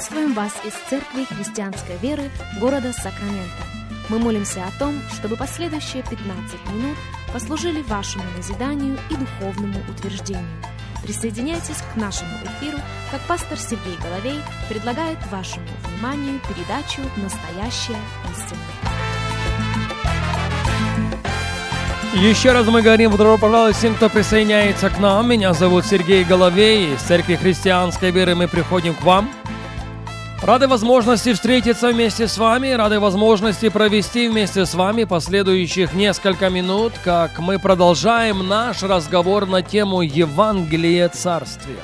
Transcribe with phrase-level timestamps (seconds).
[0.00, 3.62] Приветствуем вас из Церкви Христианской Веры города Сакраменто.
[4.08, 6.24] Мы молимся о том, чтобы последующие 15
[6.72, 6.96] минут
[7.34, 10.48] послужили вашему назиданию и духовному утверждению.
[11.02, 12.78] Присоединяйтесь к нашему эфиру,
[13.10, 14.40] как пастор Сергей Головей
[14.70, 18.00] предлагает вашему вниманию передачу «Настоящая
[18.32, 18.60] истина».
[22.14, 25.28] Еще раз мы говорим добро пожаловать всем, кто присоединяется к нам.
[25.28, 26.94] Меня зовут Сергей Головей.
[26.94, 29.30] Из Церкви Христианской Веры мы приходим к вам.
[30.42, 36.94] Рады возможности встретиться вместе с вами, рады возможности провести вместе с вами последующих несколько минут,
[37.04, 41.76] как мы продолжаем наш разговор на тему Евангелия Царствия.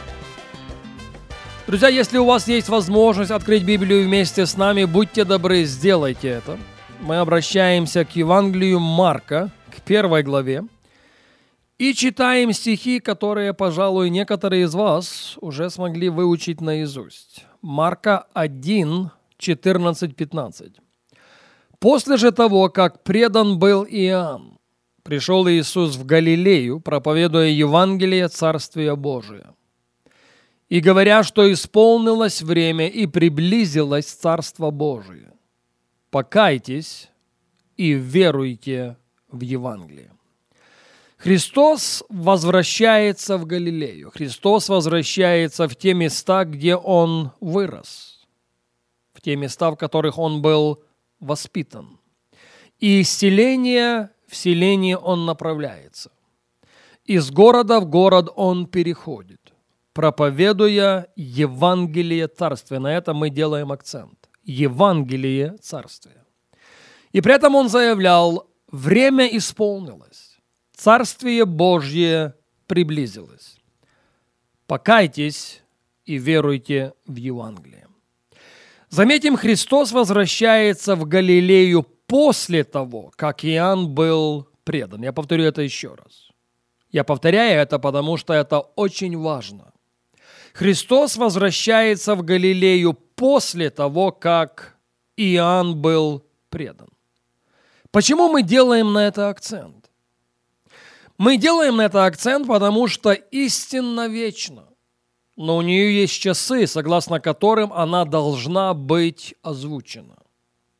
[1.66, 6.56] Друзья, если у вас есть возможность открыть Библию вместе с нами, будьте добры, сделайте это.
[7.02, 10.64] Мы обращаемся к Евангелию Марка, к первой главе,
[11.76, 17.44] и читаем стихи, которые, пожалуй, некоторые из вас уже смогли выучить наизусть.
[17.66, 20.80] Марка 1, 14, 15.
[21.80, 24.58] После же того, как предан был Иоанн,
[25.02, 29.52] пришел Иисус в Галилею, проповедуя Евангелие Царствия Божия.
[30.68, 35.32] И говоря, что исполнилось время и приблизилось Царство Божие.
[36.10, 37.10] Покайтесь
[37.76, 38.96] и веруйте
[39.28, 40.12] в Евангелие.
[41.16, 44.10] Христос возвращается в Галилею.
[44.10, 48.26] Христос возвращается в те места, где Он вырос,
[49.14, 50.82] в те места, в которых Он был
[51.18, 51.98] воспитан.
[52.78, 56.10] И из селения в селение Он направляется.
[57.06, 59.54] Из города в город Он переходит,
[59.94, 62.78] проповедуя Евангелие Царствия.
[62.78, 64.28] На это мы делаем акцент.
[64.44, 66.24] Евангелие Царствия.
[67.12, 70.25] И при этом Он заявлял, время исполнилось
[70.76, 72.34] Царствие Божье
[72.66, 73.56] приблизилось.
[74.66, 75.62] Покайтесь
[76.04, 77.88] и веруйте в Евангелие.
[78.90, 85.02] Заметим, Христос возвращается в Галилею после того, как Иоанн был предан.
[85.02, 86.28] Я повторю это еще раз.
[86.90, 89.72] Я повторяю это, потому что это очень важно.
[90.52, 94.76] Христос возвращается в Галилею после того, как
[95.16, 96.88] Иоанн был предан.
[97.90, 99.85] Почему мы делаем на это акцент?
[101.18, 104.64] Мы делаем на это акцент, потому что истинно вечна.
[105.36, 110.16] Но у нее есть часы, согласно которым она должна быть озвучена.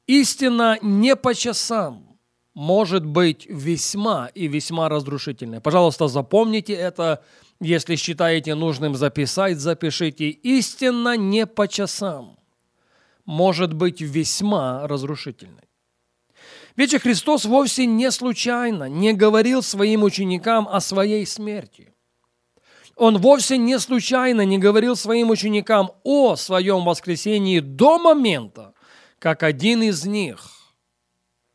[0.06, 2.19] Истина не по часам
[2.54, 5.60] может быть весьма и весьма разрушительной.
[5.60, 7.22] Пожалуйста, запомните это.
[7.60, 10.28] Если считаете нужным записать, запишите.
[10.30, 12.38] Истина не по часам
[13.26, 15.66] может быть весьма разрушительной.
[16.76, 21.92] Ведь Христос вовсе не случайно не говорил своим ученикам о своей смерти.
[22.97, 28.75] Он вовсе не случайно не говорил своим ученикам о своем воскресении до момента,
[29.19, 30.50] как один из них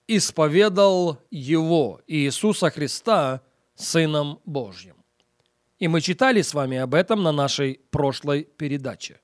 [0.08, 3.42] исповедал Его, Иисуса Христа,
[3.76, 4.96] Сыном Божьим.
[5.80, 9.20] И мы читали с вами об этом на нашей прошлой передаче.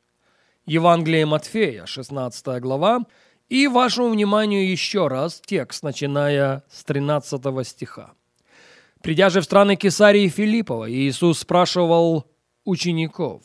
[0.66, 3.06] Евангелие Матфея, 16 глава,
[3.50, 8.14] и вашему вниманию еще раз текст, начиная с 13 стиха.
[9.02, 12.26] Придя же в страны Кесарии Филиппова, Иисус спрашивал
[12.66, 13.44] учеников,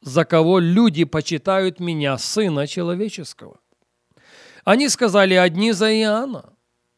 [0.00, 3.60] «За кого люди почитают меня, Сына Человеческого?»
[4.64, 6.54] Они сказали, одни за Иоанна,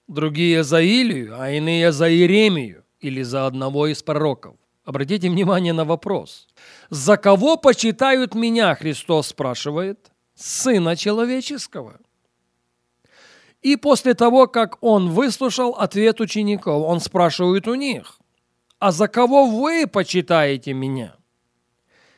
[0.07, 4.57] другие за Илию, а иные за Иеремию или за одного из пророков.
[4.85, 6.47] Обратите внимание на вопрос.
[6.91, 10.13] «За кого почитают меня?» Христос спрашивает.
[10.37, 11.99] «Сына Человеческого».
[13.67, 18.21] И после того, как он выслушал ответ учеников, он спрашивает у них,
[18.79, 21.17] «А за кого вы почитаете меня?»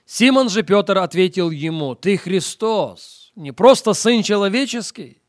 [0.05, 5.23] Симон же Петр ответил ему, «Ты Христос, не просто Сын Человеческий,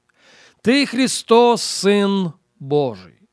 [0.62, 3.30] Ты Христос, Сын Божий».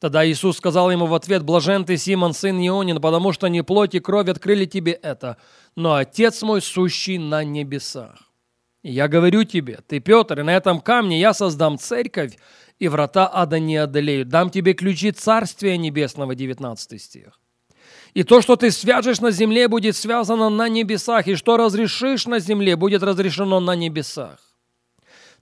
[0.00, 3.94] Тогда Иисус сказал ему в ответ, «Блажен ты, Симон, сын Ионин, потому что не плоть
[3.94, 5.36] и кровь открыли тебе это,
[5.76, 8.27] но Отец мой, сущий на небесах.
[8.90, 12.38] Я говорю тебе, ты, Петр, и на этом камне я создам церковь,
[12.78, 14.30] и врата ада не одолеют.
[14.30, 17.38] Дам тебе ключи Царствия Небесного, 19 стих.
[18.14, 22.38] И то, что ты свяжешь на земле, будет связано на небесах, и что разрешишь на
[22.38, 24.38] земле, будет разрешено на небесах.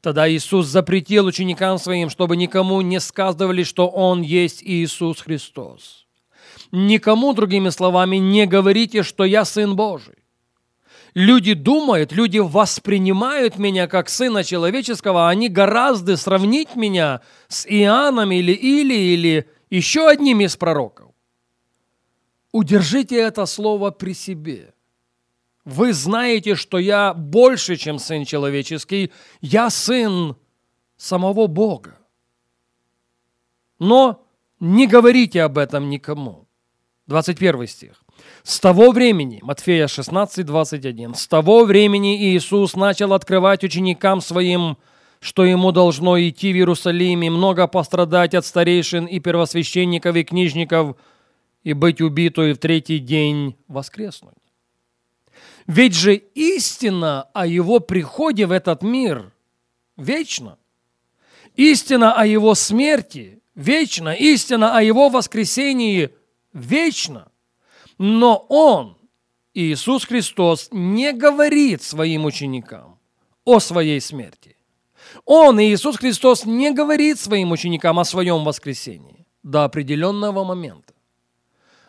[0.01, 6.07] Тогда Иисус запретил ученикам своим, чтобы никому не сказывали, что Он есть Иисус Христос.
[6.73, 10.26] Никому, другими словами, не говорите, что я Сын Божий.
[11.17, 18.33] Люди думают, люди воспринимают меня как Сына Человеческого, а они гораздо сравнить меня с Иоанном
[18.33, 21.15] или Или или еще одним из пророков.
[22.53, 24.75] Удержите это слово при себе.
[25.65, 29.11] Вы знаете, что я больше, чем Сын Человеческий.
[29.41, 30.37] Я Сын
[30.99, 31.97] самого Бога.
[33.79, 34.23] Но
[34.61, 36.47] не говорите об этом никому.
[37.07, 38.06] 21 стих.
[38.47, 44.79] С того времени, Матфея 16, 21, с того времени Иисус начал открывать ученикам своим,
[45.19, 50.97] что ему должно идти в Иерусалиме, много пострадать от старейшин и первосвященников и книжников
[51.65, 54.39] и быть убиту и в третий день воскреснуть.
[55.67, 59.33] Ведь же истина о его приходе в этот мир
[59.97, 60.57] вечна.
[61.57, 64.15] Истина о его смерти вечна.
[64.15, 66.11] Истина о его воскресении
[66.53, 67.27] вечна.
[67.99, 68.97] Но он,
[69.55, 72.99] Иисус Христос, не говорит своим ученикам
[73.45, 74.57] о своей смерти.
[75.25, 80.93] Он, Иисус Христос, не говорит своим ученикам о своем воскресении до определенного момента.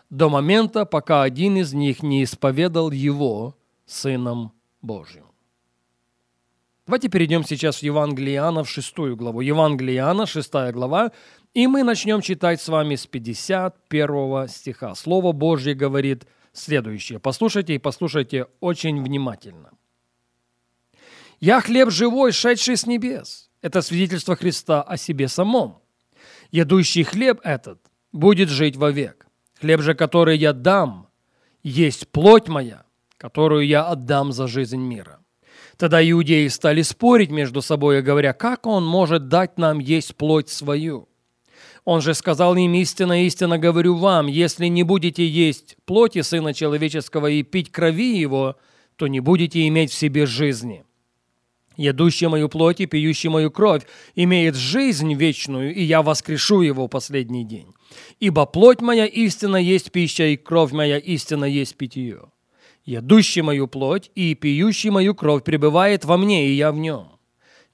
[0.10, 3.56] До момента, пока один из них не исповедал Его
[3.86, 5.26] Сыном Божьим.
[6.86, 9.42] Давайте перейдем сейчас в Евангелие Иоанна в шестую главу.
[9.42, 11.12] Евангелие Иоанна, шестая глава,
[11.58, 14.94] и мы начнем читать с вами с 51 стиха.
[14.94, 17.18] Слово Божье говорит следующее.
[17.18, 19.72] Послушайте и послушайте очень внимательно.
[21.40, 23.50] «Я хлеб живой, шедший с небес».
[23.64, 25.80] Это свидетельство Христа о себе самом.
[26.52, 27.80] «Ядущий хлеб этот
[28.12, 29.26] будет жить вовек.
[29.60, 31.08] Хлеб же, который я дам,
[31.64, 32.84] есть плоть моя,
[33.18, 35.22] которую я отдам за жизнь мира».
[35.76, 41.10] Тогда иудеи стали спорить между собой, говоря, как он может дать нам есть плоть свою?
[41.88, 47.28] Он же сказал им, истинно, истинно говорю вам, если не будете есть плоти Сына Человеческого
[47.28, 48.58] и пить крови Его,
[48.98, 50.84] то не будете иметь в себе жизни.
[51.78, 53.84] Ядущий мою плоть и пьющий мою кровь
[54.16, 57.74] имеет жизнь вечную, и я воскрешу его последний день.
[58.20, 62.20] Ибо плоть моя истина есть пища, и кровь моя истина есть питье.
[62.84, 67.17] Ядущий мою плоть и пьющий мою кровь пребывает во мне, и я в нем.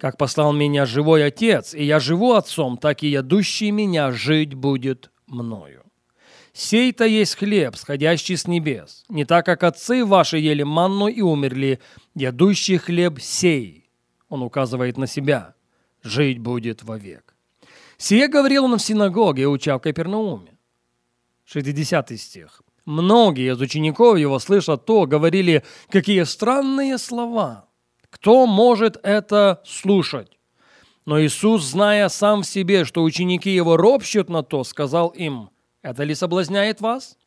[0.04, 5.12] Как послал меня живой Отец, и я живу Отцом, так и ядущий меня жить будет
[5.28, 5.84] мною.
[6.52, 11.80] Сей-то есть хлеб, сходящий с небес, не так, как отцы ваши ели манну и умерли,
[12.16, 13.90] ядущий хлеб сей,
[14.28, 15.56] он указывает на себя,
[16.02, 17.34] жить будет вовек.
[17.98, 20.58] Сие говорил он в синагоге, уча в Капернауме.
[21.46, 22.62] 60 стих.
[22.84, 27.70] Многие из учеников его, слыша то, говорили, какие странные слова.
[28.14, 30.38] Кто может это слушать?
[31.06, 35.50] Но Иисус, зная сам в себе, что ученики его ропщут на то, сказал им,
[35.82, 37.18] «Это ли соблазняет вас?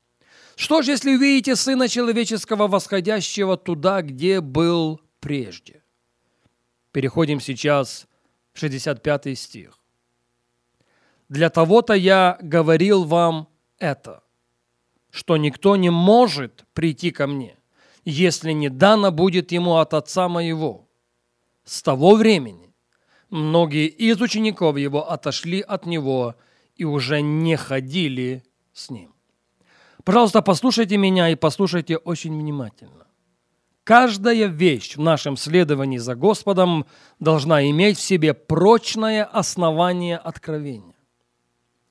[0.55, 5.83] Что же, если увидите Сына Человеческого, восходящего туда, где был прежде?»
[6.93, 8.07] Переходим сейчас
[8.53, 9.81] в 65 стих.
[11.29, 13.49] «Для того-то я говорил вам
[13.79, 14.23] это,
[15.11, 17.59] что никто не может прийти ко мне,
[18.07, 20.89] если не дано будет ему от Отца моего.
[21.65, 22.73] С того времени
[23.29, 26.37] многие из учеников его отошли от него
[26.77, 28.43] и уже не ходили
[28.73, 29.13] с ним.
[30.05, 33.07] Пожалуйста, послушайте меня и послушайте очень внимательно.
[33.85, 36.87] Каждая вещь в нашем следовании за Господом
[37.21, 40.95] должна иметь в себе прочное основание откровения.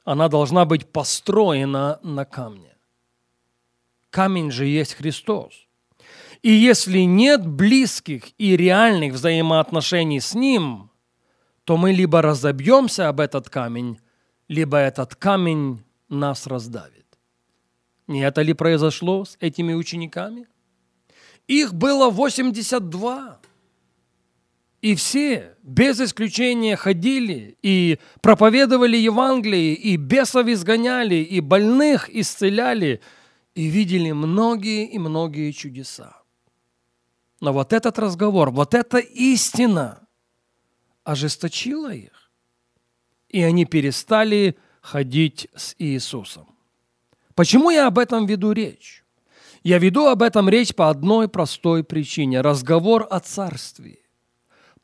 [0.06, 2.76] Она должна быть построена на камне
[4.16, 5.68] камень же есть Христос.
[6.46, 10.92] И если нет близких и реальных взаимоотношений с Ним,
[11.64, 13.98] то мы либо разобьемся об этот камень,
[14.48, 17.08] либо этот камень нас раздавит.
[18.06, 20.46] Не это ли произошло с этими учениками?
[21.48, 23.40] Их было 82.
[24.84, 33.02] И все, без исключения, ходили и проповедовали Евангелие, и бесов изгоняли, и больных исцеляли–
[33.56, 36.22] и видели многие и многие чудеса.
[37.42, 40.08] Но вот этот разговор, вот эта истина
[41.04, 42.32] ожесточила их,
[43.30, 46.48] и они перестали ходить с Иисусом.
[47.36, 49.04] Почему я об этом веду речь?
[49.64, 52.42] Я веду об этом речь по одной простой причине.
[52.42, 54.00] Разговор о царстве.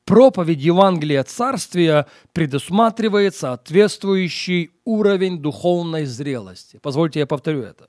[0.05, 6.79] Проповедь Евангелия Царствия предусматривает соответствующий уровень духовной зрелости.
[6.81, 7.88] Позвольте я повторю это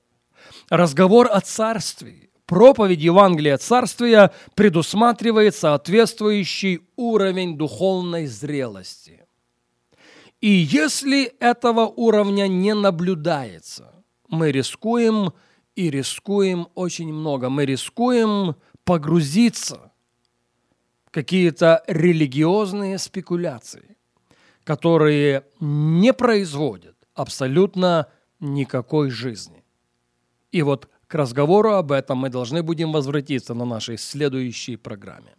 [0.69, 9.25] разговор о царстве, проповедь Евангелия Царствия предусматривает соответствующий уровень духовной зрелости.
[10.41, 15.31] И если этого уровня не наблюдается, мы рискуем
[15.75, 17.49] и рискуем очень много.
[17.49, 19.91] Мы рискуем погрузиться
[21.05, 23.95] в какие-то религиозные спекуляции,
[24.63, 28.07] которые не производят абсолютно
[28.39, 29.63] никакой жизни.
[30.51, 35.35] И вот К разговору об этом мы должны будем возвратиться на нашей следующей программе.